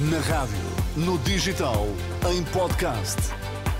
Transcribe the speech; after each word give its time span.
Na 0.00 0.20
rádio, 0.20 0.54
no 0.96 1.18
digital, 1.18 1.84
em 2.30 2.44
podcast. 2.52 3.16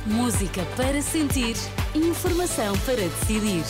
Música 0.05 0.65
para 0.77 1.01
sentir, 1.01 1.55
informação 1.95 2.77
para 2.79 2.97
decidir. 2.97 3.63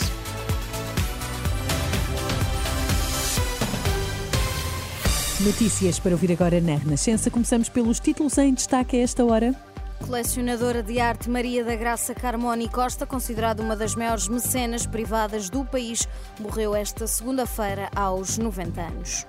Notícias 5.41 5.99
para 5.99 6.13
ouvir 6.13 6.31
agora 6.31 6.59
na 6.59 6.75
Renascença. 6.75 7.29
Começamos 7.29 7.69
pelos 7.69 7.99
títulos 7.99 8.35
em 8.39 8.51
destaque 8.51 8.97
a 8.97 9.03
esta 9.03 9.23
hora. 9.23 9.53
Colecionadora 9.99 10.81
de 10.81 10.99
arte 10.99 11.29
Maria 11.29 11.63
da 11.63 11.75
Graça 11.75 12.15
Carmoni 12.15 12.67
Costa, 12.67 13.05
considerada 13.05 13.61
uma 13.61 13.75
das 13.75 13.93
maiores 13.93 14.27
mecenas 14.27 14.87
privadas 14.87 15.51
do 15.51 15.63
país, 15.63 16.07
morreu 16.39 16.73
esta 16.73 17.05
segunda-feira 17.05 17.91
aos 17.95 18.39
90 18.39 18.81
anos. 18.81 19.27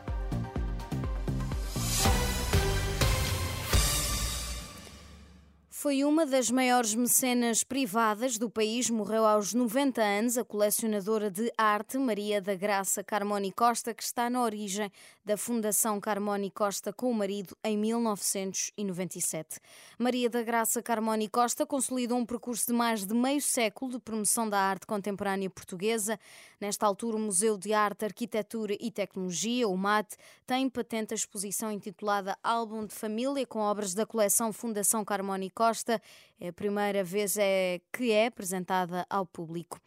Foi 5.81 6.05
uma 6.05 6.27
das 6.27 6.51
maiores 6.51 6.95
mecenas 6.95 7.65
privadas 7.65 8.37
do 8.37 8.51
país, 8.51 8.91
morreu 8.91 9.25
aos 9.25 9.55
90 9.55 10.03
anos 10.03 10.37
a 10.37 10.45
colecionadora 10.45 11.31
de 11.31 11.51
arte 11.57 11.97
Maria 11.97 12.39
da 12.39 12.55
Graça 12.55 13.03
Carmoni 13.03 13.51
Costa, 13.51 13.95
que 13.95 14.03
está 14.03 14.29
na 14.29 14.43
origem 14.43 14.93
da 15.25 15.39
Fundação 15.39 15.99
Carmoni 15.99 16.51
Costa 16.51 16.93
com 16.93 17.11
o 17.11 17.15
marido 17.15 17.57
em 17.65 17.79
1997. 17.79 19.59
Maria 19.99 20.29
da 20.29 20.43
Graça 20.43 20.83
Carmoni 20.83 21.31
Costa 21.31 21.65
consolidou 21.65 22.19
um 22.19 22.27
percurso 22.27 22.67
de 22.67 22.75
mais 22.75 23.07
de 23.07 23.15
meio 23.15 23.41
século 23.41 23.93
de 23.93 23.99
promoção 23.99 24.51
da 24.51 24.59
arte 24.59 24.87
contemporânea 24.87 25.49
portuguesa. 25.49 26.21
Nesta 26.61 26.85
altura, 26.85 27.17
o 27.17 27.21
Museu 27.21 27.57
de 27.57 27.73
Arte, 27.73 28.05
Arquitetura 28.05 28.77
e 28.79 28.91
Tecnologia, 28.91 29.67
o 29.67 29.79
MAT, 29.79 30.15
tem 30.47 30.69
patente 30.69 31.15
a 31.15 31.17
exposição 31.17 31.73
intitulada 31.73 32.37
Álbum 32.45 32.85
de 32.85 32.95
Família 32.95 33.47
com 33.47 33.61
obras 33.61 33.95
da 33.95 34.05
coleção 34.05 34.53
Fundação 34.53 35.03
Carmoni 35.07 35.49
Costa 35.49 35.70
Costa. 35.71 36.01
É 36.41 36.49
a 36.49 36.53
primeira 36.53 37.05
vez 37.05 37.39
é 37.39 37.81
que 37.97 38.11
é 38.11 38.27
apresentada 38.27 39.07
ao 39.09 39.25
público. 39.25 39.79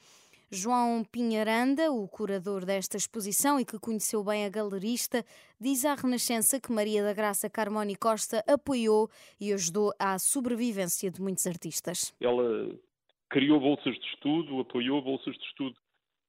João 0.49 1.03
Pinharanda, 1.03 1.91
o 1.91 2.07
curador 2.07 2.63
desta 2.63 2.95
exposição 2.95 3.59
e 3.59 3.65
que 3.65 3.77
conheceu 3.77 4.23
bem 4.23 4.45
a 4.45 4.49
galerista, 4.49 5.25
diz 5.59 5.83
à 5.83 5.93
Renascença 5.95 6.61
que 6.61 6.71
Maria 6.71 7.03
da 7.03 7.11
Graça 7.11 7.49
Carmoni 7.49 7.97
Costa 7.97 8.41
apoiou 8.47 9.09
e 9.41 9.51
ajudou 9.51 9.91
à 9.99 10.17
sobrevivência 10.17 11.11
de 11.11 11.21
muitos 11.21 11.45
artistas. 11.47 12.15
Ela 12.21 12.69
criou 13.29 13.59
bolsas 13.59 13.95
de 13.95 14.05
estudo, 14.13 14.61
apoiou 14.61 15.01
bolsas 15.01 15.35
de 15.35 15.43
estudo 15.47 15.75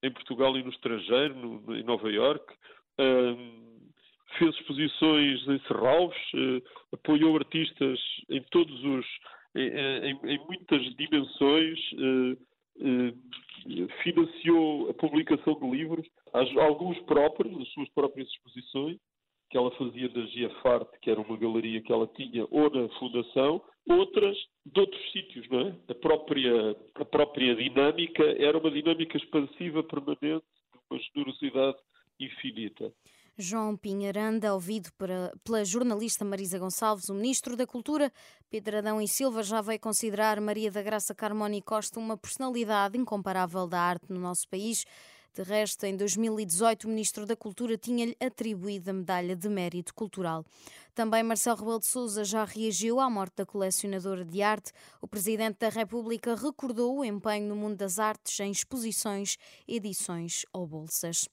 em 0.03 0.11
Portugal 0.11 0.57
e 0.57 0.65
no 0.65 0.71
estrangeiro, 0.71 1.35
no, 1.37 1.77
em 1.77 1.85
Nova 1.85 2.11
Iorque, 2.11 2.55
um, 2.99 3.75
fez 4.37 4.53
exposições 4.57 5.47
em 5.47 5.61
Serralves, 5.69 6.19
uh, 6.35 6.63
apoiou 6.93 7.37
artistas 7.37 8.01
em 8.29 8.43
todos 8.51 8.83
os 8.85 9.07
em, 9.61 10.19
em 10.25 10.39
muitas 10.47 10.83
dimensões, 10.97 11.79
eh, 11.93 12.37
eh, 12.81 13.87
financiou 14.03 14.91
a 14.91 14.95
publicação 14.95 15.55
de 15.59 15.71
livros, 15.71 16.07
alguns 16.33 16.99
próprios, 17.03 17.61
as 17.61 17.69
suas 17.69 17.89
próprias 17.91 18.29
exposições, 18.29 18.99
que 19.51 19.57
ela 19.57 19.71
fazia 19.73 20.09
na 20.09 20.27
Giafarte, 20.27 20.99
que 21.01 21.11
era 21.11 21.21
uma 21.21 21.37
galeria 21.37 21.81
que 21.81 21.93
ela 21.93 22.09
tinha, 22.09 22.47
ou 22.51 22.69
na 22.71 22.89
Fundação, 22.99 23.63
outras 23.89 24.37
de 24.67 24.81
outros 24.81 25.13
sítios, 25.13 25.49
não 25.49 25.61
é? 25.61 25.77
A 25.89 25.95
própria, 25.95 26.77
a 26.97 27.05
própria 27.05 27.55
dinâmica 27.55 28.25
era 28.43 28.59
uma 28.59 28.71
dinâmica 28.71 29.17
expansiva 29.17 29.83
permanente, 29.83 30.45
de 30.73 30.81
uma 30.91 30.99
generosidade 30.99 31.79
infinita. 32.19 32.93
João 33.37 33.77
Pinharanda, 33.77 34.55
ouvido 34.55 34.91
pela 35.43 35.65
jornalista 35.65 36.25
Marisa 36.25 36.57
Gonçalves, 36.57 37.09
o 37.09 37.15
Ministro 37.15 37.57
da 37.57 37.67
Cultura, 37.67 38.13
Pedro 38.49 38.79
Adão 38.79 39.01
e 39.01 39.09
Silva, 39.09 39.43
já 39.43 39.61
veio 39.61 39.81
considerar 39.81 40.41
Maria 40.41 40.71
da 40.71 40.81
Graça 40.81 41.13
Carmoni 41.17 41.61
Costa 41.61 41.99
uma 41.99 42.17
personalidade 42.17 42.97
incomparável 42.97 43.67
da 43.67 43.81
arte 43.81 44.07
no 44.09 44.21
nosso 44.21 44.49
país. 44.49 44.85
De 45.35 45.43
resto, 45.43 45.85
em 45.85 45.97
2018, 45.97 46.85
o 46.85 46.89
Ministro 46.89 47.27
da 47.27 47.35
Cultura 47.35 47.77
tinha-lhe 47.77 48.17
atribuído 48.21 48.91
a 48.91 48.93
Medalha 48.93 49.35
de 49.35 49.49
Mérito 49.49 49.93
Cultural. 49.93 50.45
Também 50.95 51.25
Marcelo 51.25 51.59
Rebelo 51.59 51.81
de 51.81 51.87
Sousa 51.87 52.23
já 52.23 52.45
reagiu 52.45 53.01
à 53.01 53.11
morte 53.11 53.39
da 53.39 53.45
colecionadora 53.45 54.25
de 54.25 54.43
arte. 54.43 54.71
O 55.03 55.09
Presidente 55.09 55.57
da 55.59 55.71
República 55.71 56.37
recordou 56.37 56.99
o 56.99 57.05
empenho 57.05 57.49
no 57.49 57.57
mundo 57.57 57.79
das 57.79 57.99
artes 57.99 58.39
em 58.39 58.53
exposições, 58.53 59.37
edições 59.67 60.47
ou 60.53 60.69
bolsas. 60.69 61.29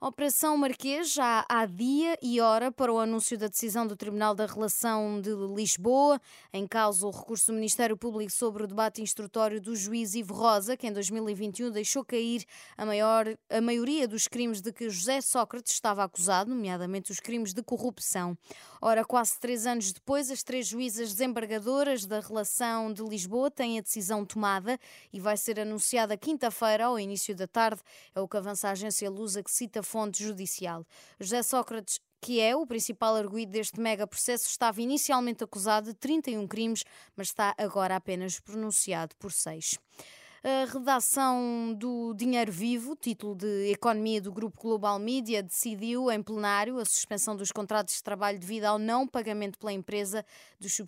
Operação 0.00 0.56
Marquês 0.56 1.12
já 1.12 1.44
há 1.48 1.66
dia 1.66 2.16
e 2.22 2.40
hora 2.40 2.70
para 2.70 2.92
o 2.92 3.00
anúncio 3.00 3.36
da 3.36 3.48
decisão 3.48 3.84
do 3.84 3.96
Tribunal 3.96 4.32
da 4.32 4.46
Relação 4.46 5.20
de 5.20 5.30
Lisboa, 5.52 6.20
em 6.52 6.68
causa 6.68 7.04
o 7.04 7.10
recurso 7.10 7.50
do 7.50 7.56
Ministério 7.56 7.96
Público 7.96 8.30
sobre 8.30 8.62
o 8.62 8.68
debate 8.68 9.02
instrutório 9.02 9.60
do 9.60 9.74
juiz 9.74 10.14
Ivo 10.14 10.34
Rosa, 10.34 10.76
que 10.76 10.86
em 10.86 10.92
2021 10.92 11.72
deixou 11.72 12.04
cair 12.04 12.44
a, 12.76 12.86
maior, 12.86 13.26
a 13.50 13.60
maioria 13.60 14.06
dos 14.06 14.28
crimes 14.28 14.60
de 14.60 14.72
que 14.72 14.88
José 14.88 15.20
Sócrates 15.20 15.72
estava 15.72 16.04
acusado, 16.04 16.48
nomeadamente 16.48 17.10
os 17.10 17.18
crimes 17.18 17.52
de 17.52 17.60
corrupção. 17.60 18.38
Ora, 18.80 19.04
quase 19.04 19.36
três 19.40 19.66
anos 19.66 19.92
depois, 19.92 20.30
as 20.30 20.44
três 20.44 20.68
juízas 20.68 21.08
desembargadoras 21.08 22.06
da 22.06 22.20
Relação 22.20 22.92
de 22.92 23.02
Lisboa 23.02 23.50
têm 23.50 23.80
a 23.80 23.82
decisão 23.82 24.24
tomada 24.24 24.78
e 25.12 25.18
vai 25.18 25.36
ser 25.36 25.58
anunciada 25.58 26.16
quinta-feira, 26.16 26.84
ao 26.84 27.00
início 27.00 27.34
da 27.34 27.48
tarde. 27.48 27.80
É 28.14 28.20
o 28.20 28.28
que 28.28 28.36
avança 28.36 28.68
a 28.68 28.70
agência 28.70 29.10
Lusa, 29.10 29.42
que 29.42 29.50
cita 29.50 29.82
fonte 29.88 30.22
judicial. 30.22 30.84
José 31.18 31.42
Sócrates 31.42 31.98
que 32.20 32.40
é 32.40 32.54
o 32.56 32.66
principal 32.66 33.16
arguído 33.16 33.52
deste 33.52 33.80
mega 33.80 34.06
processo, 34.06 34.48
estava 34.48 34.82
inicialmente 34.82 35.44
acusado 35.44 35.90
de 35.90 35.94
31 35.94 36.46
crimes, 36.48 36.82
mas 37.16 37.28
está 37.28 37.54
agora 37.56 37.96
apenas 37.96 38.40
pronunciado 38.40 39.14
por 39.16 39.32
seis. 39.32 39.78
A 40.44 40.72
redação 40.72 41.74
do 41.76 42.14
Dinheiro 42.14 42.52
Vivo, 42.52 42.94
título 42.94 43.34
de 43.34 43.72
Economia 43.72 44.20
do 44.20 44.30
Grupo 44.30 44.62
Global 44.62 44.96
Media, 44.96 45.42
decidiu 45.42 46.12
em 46.12 46.22
plenário 46.22 46.78
a 46.78 46.84
suspensão 46.84 47.34
dos 47.34 47.50
contratos 47.50 47.96
de 47.96 48.02
trabalho 48.04 48.38
devido 48.38 48.66
ao 48.66 48.78
não 48.78 49.04
pagamento 49.04 49.58
pela 49.58 49.72
empresa 49.72 50.24
dos 50.60 50.78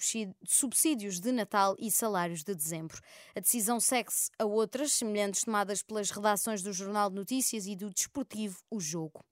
subsídios 0.46 1.18
de 1.18 1.32
Natal 1.32 1.74
e 1.80 1.90
salários 1.90 2.44
de 2.44 2.54
dezembro. 2.54 3.00
A 3.34 3.40
decisão 3.40 3.80
segue-se 3.80 4.30
a 4.38 4.44
outras 4.44 4.92
semelhantes 4.92 5.42
tomadas 5.42 5.82
pelas 5.82 6.12
redações 6.12 6.62
do 6.62 6.72
Jornal 6.72 7.10
de 7.10 7.16
Notícias 7.16 7.66
e 7.66 7.74
do 7.74 7.90
Desportivo 7.90 8.56
O 8.70 8.78
Jogo. 8.78 9.24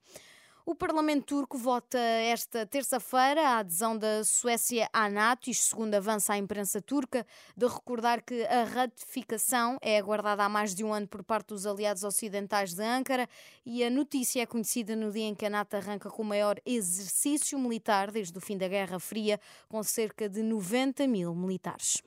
O 0.68 0.74
Parlamento 0.74 1.24
turco 1.24 1.56
vota 1.56 1.96
esta 1.98 2.66
terça-feira 2.66 3.40
a 3.40 3.58
adesão 3.60 3.96
da 3.96 4.22
Suécia 4.22 4.86
à 4.92 5.08
NATO, 5.08 5.48
isto 5.48 5.64
segundo 5.64 5.94
avança 5.94 6.34
a 6.34 6.36
imprensa 6.36 6.82
turca, 6.82 7.26
de 7.56 7.66
recordar 7.66 8.22
que 8.22 8.44
a 8.44 8.64
ratificação 8.64 9.78
é 9.80 9.96
aguardada 9.96 10.44
há 10.44 10.48
mais 10.48 10.74
de 10.74 10.84
um 10.84 10.92
ano 10.92 11.08
por 11.08 11.24
parte 11.24 11.54
dos 11.54 11.66
aliados 11.66 12.04
ocidentais 12.04 12.74
de 12.74 12.82
Ankara 12.82 13.26
e 13.64 13.82
a 13.82 13.88
notícia 13.88 14.42
é 14.42 14.46
conhecida 14.46 14.94
no 14.94 15.10
dia 15.10 15.24
em 15.24 15.34
que 15.34 15.46
a 15.46 15.50
NATO 15.50 15.74
arranca 15.74 16.10
com 16.10 16.20
o 16.20 16.26
maior 16.26 16.60
exercício 16.66 17.58
militar 17.58 18.10
desde 18.10 18.36
o 18.36 18.40
fim 18.42 18.58
da 18.58 18.68
Guerra 18.68 18.98
Fria, 18.98 19.40
com 19.70 19.82
cerca 19.82 20.28
de 20.28 20.42
90 20.42 21.06
mil 21.06 21.34
militares. 21.34 22.02